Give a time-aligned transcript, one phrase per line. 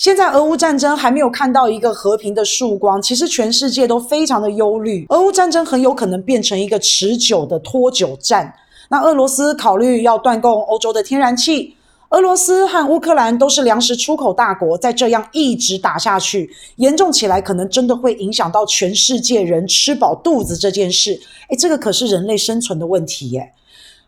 [0.00, 8.50] 现在俄乌战争还没有看到一个和平的曙光，其实全世界都非常的忧虑，俄乌战争很有可能变成一个持久的拖久战。
[8.88, 11.76] 那俄罗斯考虑要断供欧洲的天然气，
[12.08, 21.20] 俄罗斯和乌克兰都是粮食出口大国，再这样一直打下去，严重起来可能真的会影响到全世界人吃饱肚子这件事。
[21.50, 23.52] 诶，这个可是人类生存的问题耶。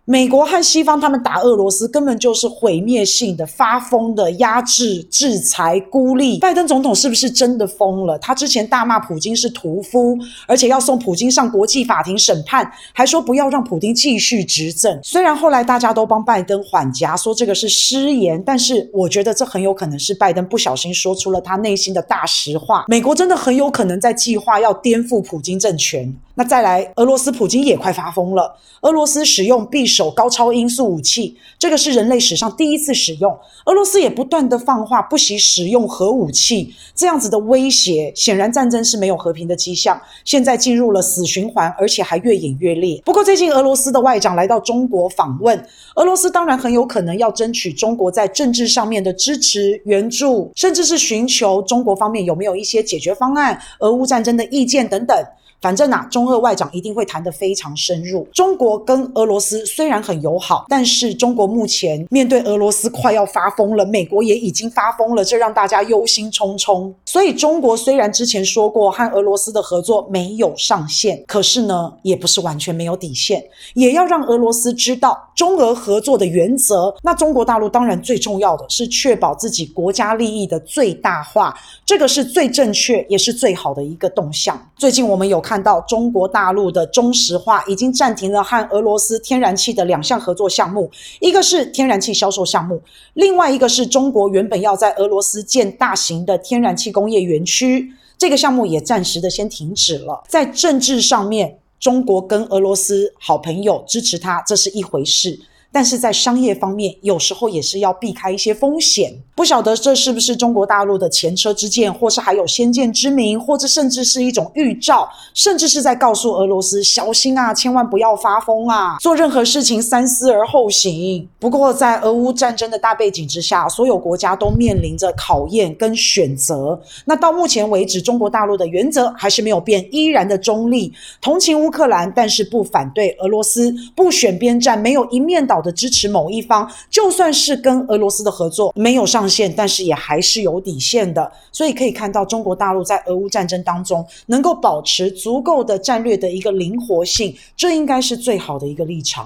[0.04, 6.40] 美国和西方他们打俄罗斯根本就是毁灭性的、发疯的压制、制裁、孤立。
[6.40, 8.18] 拜登总统是不是真的疯了？
[8.18, 14.98] 他之前大骂普京是屠夫，而且要送普京上国际法庭审判，还说不要让普京继续执政。
[15.04, 22.86] 虽然后来大家都帮拜登缓颊，说这个是失言，但是我觉得这很有可能是拜登不小心说出了他内心的大实话。
[22.88, 26.12] 美国真的很有可能在计划要颠覆普京政权。
[26.34, 28.56] 那再来，俄罗斯普京也快发疯了。
[28.80, 33.38] 俄罗斯使用匕首高超音速武器，这个是人类史上第一次使用。
[33.66, 40.00] 俄罗斯也不断的放话，不惜使用核武器，这样子的威胁，显然战争是没有和平的迹象。
[40.24, 43.00] 现在进入了死循环，而且还越演越烈。
[43.04, 45.64] 不过最近俄罗斯的外长来到中国访问，
[45.96, 55.14] 俄罗斯当然很有可能要争取中国在政治上面的支持、援助，甚至是寻求中国方面有没有一些解决方案、俄乌战争的意见等等。
[55.62, 58.26] 反正啊，中俄外长一定会谈得非常深入。
[58.32, 66.92] 中国跟俄罗斯虽然很友好，但是中国目前面对俄罗斯快要发疯了，美国也已经发疯了，这让大家忧心忡忡。
[67.04, 73.40] 所以，中国虽然之前说过和俄罗斯的合作没有上限，可是呢，也不是完全没有底线，
[73.74, 76.92] 也要让俄罗斯知道中俄合作的原则。
[77.04, 84.60] 那中国大陆当然最重要的是确保自己国家利益的最大化，这个是最正确也是最好的一个动向。
[84.76, 85.51] 最近我们有看。
[85.52, 92.80] 看到中国大陆的中石化已经暂停了和俄罗斯天然气的两项合作项目，一个是天然气销售项目，
[93.12, 97.86] 另外一个是中国原本要在俄罗斯建大型的天然气工业园区，
[98.16, 100.22] 这个项目也暂时的先停止了。
[100.26, 105.38] 在政治上面，中国跟俄罗斯好朋友支持他，这是一回事。
[105.72, 109.10] 但是在商业方面，有时候也是要避开一些风险。
[109.34, 121.26] 不晓得这是不是中国大陆的前车之鉴，或是还有先见之明，或者甚至是一种预兆，甚至是在告诉俄罗斯小心啊，千万不要发疯啊，做任何事情三思而后行。
[121.38, 126.78] 不过在俄乌战争的大背景之下，所有国家都面临着考验跟选择。
[127.06, 141.32] 那到目前为止，中国大陆的原则还是没有变，依然的中立，同情乌克兰，但是不反对俄罗斯，不选边站，没有一面倒的支持某一方，就算是跟俄罗斯的合作没有上限，但是也还是有底线的。
[141.52, 149.12] 所以可以看到，中国大陆在俄乌战争当中能够保持足够的战略的一个灵活性，这应该是最好的一个立场。